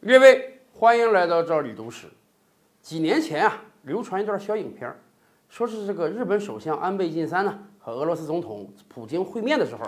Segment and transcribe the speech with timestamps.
[0.00, 2.06] 列位，欢迎来到这里读史。
[2.80, 4.90] 几年前啊，流传一段小影片，
[5.50, 9.82] 说是这个日本首相安倍晋三呢和俄罗斯总统普京会面的时候，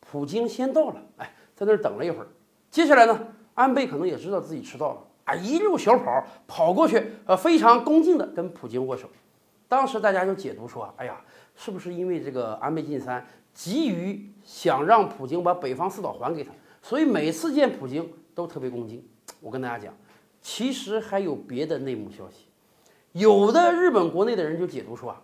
[0.00, 2.26] 普京先到了，哎，在那儿等了一会儿。
[2.70, 3.20] 接下来呢，
[3.52, 9.10] 安倍可能也知道自己迟到了，啊，一溜小跑跑过去，呃，非常恭敬地跟普京握手。
[9.68, 11.20] 当时大家就解读说，哎呀，
[11.54, 13.22] 是不是因为这个安倍晋三
[13.52, 16.50] 急于想让普京把北方四岛还给他，
[16.80, 19.06] 所以每次见普京都特别恭敬？
[19.40, 19.94] 我跟大家讲，
[20.40, 22.46] 其实还有别的内幕消息。
[23.12, 25.22] 有的日本国内的人就解读说啊，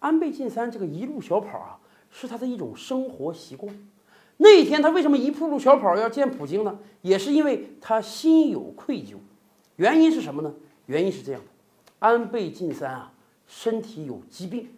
[0.00, 1.78] 安倍晋三这个一路小跑啊，
[2.10, 3.72] 是他的一种生活习惯。
[4.38, 6.78] 那天他为什么一步路小跑要见普京呢？
[7.02, 9.16] 也是因为他心有愧疚。
[9.76, 10.52] 原因是什么呢？
[10.86, 11.46] 原因是这样的：
[11.98, 13.12] 安倍晋三啊。
[13.50, 14.68] 身体有疾病，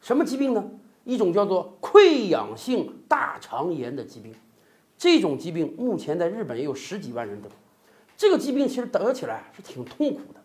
[0.00, 0.64] 什么疾病呢？
[1.02, 4.32] 一种叫做溃疡性大肠炎的疾病。
[4.96, 7.48] 这种疾病目前在日本也有十几万人得。
[8.20, 10.40] 这个疾病其实得起来是挺痛苦的，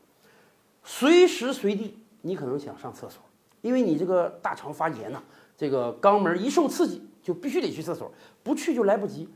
[0.82, 3.22] 随时随地你可能想上厕所，
[3.60, 5.22] 因为你这个大肠发炎呐，
[5.58, 8.10] 这个肛门一受刺激就必须得去厕所，
[8.42, 9.28] 不去就来不及。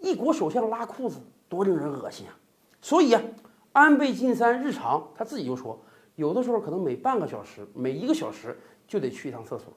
[0.00, 2.32] 一国首相拉裤子多令人恶心啊！
[2.80, 3.22] 所以啊，
[3.72, 5.78] 安倍晋三日常他自己就说。
[6.16, 9.70] 有的时候可能每半个小时、每一个小时就得去一趟厕所，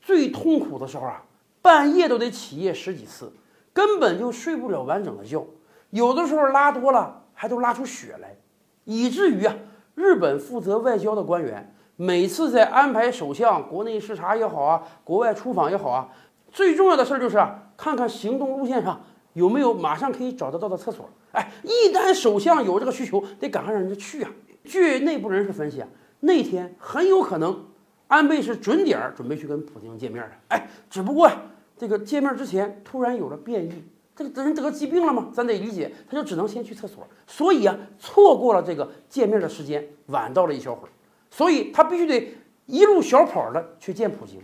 [0.00, 1.22] 最痛苦的时候啊，
[1.60, 3.30] 半夜都得起夜十几次，
[3.74, 5.46] 根本就睡不了完整的觉。
[5.90, 8.36] 有的时候拉多了还都拉出血来，
[8.84, 9.54] 以至于啊，
[9.94, 16.08] 日本负责外交的官员每次在安排首相国内视察也好啊，国外出访也好啊，
[16.50, 19.00] 最重要的事儿就是啊，看看行动路线上
[19.34, 21.08] 有没有马上可以找得到的厕所。
[21.32, 24.30] 哎，一旦首相有这个需求，得赶快让人家去啊。
[24.64, 25.88] 据内部人士分析啊，
[26.20, 27.66] 那天很有可能
[28.08, 30.30] 安倍是准点儿准备去跟普京见面的。
[30.48, 31.30] 哎，只不过
[31.76, 33.84] 这个见面之前突然有了变异，
[34.22, 35.28] 这个人得疾病了吗？
[35.32, 40.90] 咱得理解，他就只能先去厕所，所以啊，错过了这个见面的时间，晚到了一小会儿，
[41.30, 42.34] 所以他必须得
[42.66, 44.38] 一路小跑的去见普京。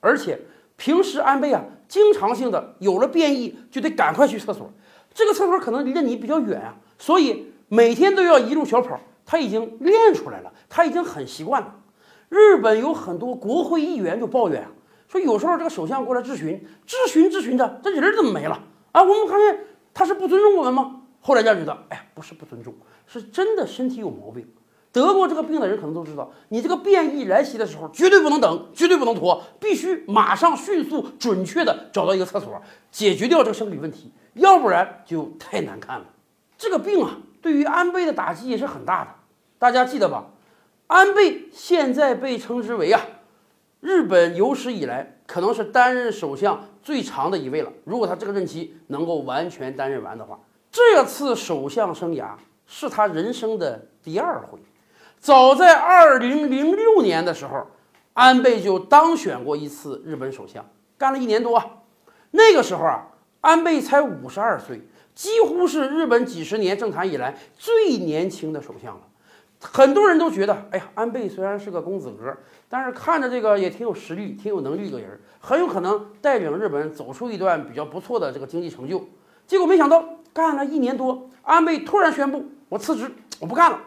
[0.00, 0.38] 而且
[0.76, 4.70] 平时安倍啊，经常性的有了变异就得赶快去厕所，
[5.12, 8.98] 这个厕所可能离着你比较远啊，所以每天都要一路小跑。
[9.30, 11.74] 他已经练出来了，他已经很习惯了。
[12.30, 14.70] 日本有很多国会议员就抱怨啊，
[15.06, 18.58] 说有时候这个首相过来质询，质询质询的，这人怎么没了
[18.98, 19.02] 啊？
[19.02, 19.60] 我们发现
[19.94, 21.02] 他是不尊重我们吗？
[21.20, 22.74] 后来才知道，哎呀，不是不尊重，
[23.06, 24.46] 是真的身体有毛病。
[24.90, 32.60] 得过这个病的人可能都知道，你这个变异来袭的时候，绝对不能等，绝对不能拖，必须马上迅速准确的找到一个厕所，
[32.90, 36.06] 解决掉这个生理问题，要不然就太难看了。
[36.56, 39.10] 这个病啊，对于安倍的打击也是很大的。
[39.58, 40.30] 大家记得吧？
[40.86, 43.02] 安倍现在被称之为啊，
[43.80, 47.70] 日本有史以来可能是担任首相最长的一位了。
[47.84, 50.40] 如果他这个任期能够完全担任完的话，
[50.72, 52.30] 这次首相生涯
[52.66, 54.58] 是他人生的第二回。
[55.20, 57.66] 早在二零零六年的时候，
[58.14, 60.64] 安倍就当选过一次日本首相，
[60.96, 61.62] 干了一年多。
[62.30, 63.08] 那个时候啊，
[63.42, 64.80] 安倍才五十二岁，
[65.14, 69.02] 几乎是日本几十年政坛以来最年轻的首相了。
[69.60, 72.36] 很多人都觉得，哎呀，安倍虽然是个公子哥，
[72.68, 79.04] 但是看着这个也挺有实力、挺有能力一个人，很有可能带领日本走出一段比较不错的这个经济成就。
[79.46, 83.10] 结果没想到，干了一年多，安倍突然宣布我辞职，
[83.40, 83.80] 我不干了。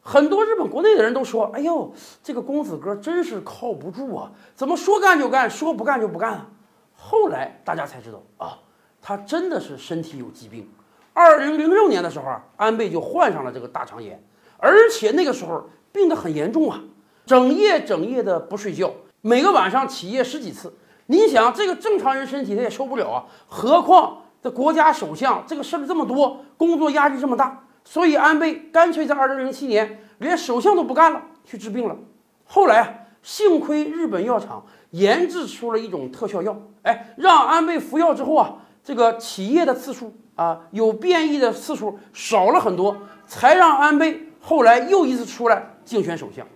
[0.00, 1.92] 很多日本国内的人都说，哎呦，
[2.22, 6.46] 这个公子哥真是靠不住啊，怎么说干就干，说不干就不干啊？
[6.94, 8.58] 后来大家才知道啊，
[9.02, 10.66] 他真的是身体有疾病。
[11.12, 14.22] 二零零六年的时候啊，安倍就患上了这个大肠炎。
[14.58, 16.80] 而且那个时候病得很严重啊，
[17.24, 20.72] 整夜整夜的不睡觉，每个晚上起夜十几次。
[21.06, 31.96] 你想，这个正常人身体他也受不了啊，何况这国家首相这个事儿这么多，工作压力这么大，所以安倍干脆在二零零七年连首相都不干了，去治病了。
[32.44, 32.92] 后来啊，
[33.22, 44.22] 幸亏日本药厂研制出了一种特效药，哎，让安倍服药之后啊，这个起夜的次数啊，有变异的次数少了很多，才让安倍。
[44.48, 46.46] 后来又一次出来竞选首相，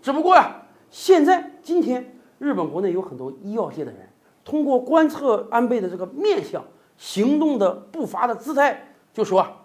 [0.00, 0.62] 只不过呀，
[0.92, 4.08] 现在今天日本国内有很多医药界的人，
[4.44, 6.62] 通过观测安倍的这个面相、
[6.96, 9.56] 行动的步伐的姿态，就说啊，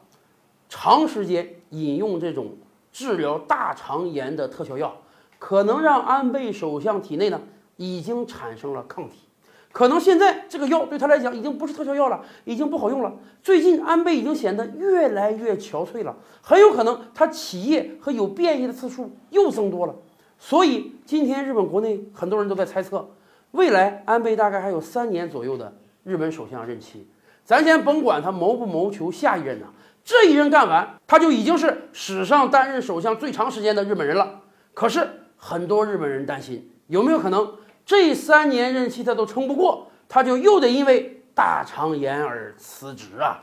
[0.67, 2.57] 长时间饮用这种
[2.91, 4.97] 治疗大肠炎的特效药，
[5.37, 7.39] 可能让安倍首相体内呢
[7.75, 9.26] 已经产生了抗体。
[9.77, 13.13] 可能现在这个药对他来讲已经不是特效药了，已经不好用了。
[13.43, 19.93] 最近安倍已经显得越来越憔悴了，很有可能他起夜和有变异的次数又增多了。
[20.39, 23.07] 所以今天日本国内很多人都在猜测，
[23.51, 25.71] 未来安倍大概还有三年左右的
[26.03, 27.07] 日本首相任期。
[27.45, 29.67] 咱先甭管他谋不谋求下一任呢，
[30.03, 34.41] 这一任干完，他就已经是史上担任首相最长时间的日本人了。
[34.73, 37.47] 可是很多日本人担心，有没有可能
[37.87, 43.41] 这三年任期他都撑不过，他就又得因为大肠炎而辞职啊？